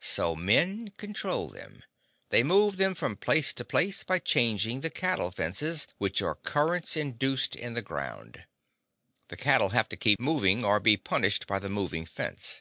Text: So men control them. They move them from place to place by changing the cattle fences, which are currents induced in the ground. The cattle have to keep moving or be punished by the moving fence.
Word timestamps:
So 0.00 0.34
men 0.36 0.88
control 0.98 1.48
them. 1.48 1.82
They 2.28 2.42
move 2.42 2.76
them 2.76 2.94
from 2.94 3.16
place 3.16 3.54
to 3.54 3.64
place 3.64 4.04
by 4.04 4.18
changing 4.18 4.82
the 4.82 4.90
cattle 4.90 5.30
fences, 5.30 5.86
which 5.96 6.20
are 6.20 6.34
currents 6.34 6.94
induced 6.94 7.56
in 7.56 7.72
the 7.72 7.80
ground. 7.80 8.44
The 9.28 9.38
cattle 9.38 9.70
have 9.70 9.88
to 9.88 9.96
keep 9.96 10.20
moving 10.20 10.62
or 10.62 10.78
be 10.78 10.98
punished 10.98 11.46
by 11.46 11.58
the 11.58 11.70
moving 11.70 12.04
fence. 12.04 12.60